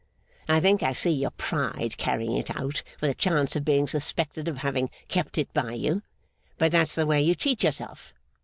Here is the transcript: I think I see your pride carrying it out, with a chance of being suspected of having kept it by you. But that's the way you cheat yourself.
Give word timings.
I 0.49 0.59
think 0.59 0.81
I 0.81 0.93
see 0.93 1.11
your 1.11 1.29
pride 1.29 1.93
carrying 1.95 2.35
it 2.35 2.49
out, 2.59 2.81
with 3.01 3.11
a 3.11 3.13
chance 3.13 3.55
of 3.55 3.63
being 3.63 3.87
suspected 3.87 4.47
of 4.47 4.57
having 4.57 4.89
kept 5.09 5.37
it 5.37 5.53
by 5.53 5.73
you. 5.73 6.01
But 6.57 6.71
that's 6.71 6.95
the 6.95 7.05
way 7.05 7.21
you 7.21 7.35
cheat 7.35 7.61
yourself. 7.61 8.11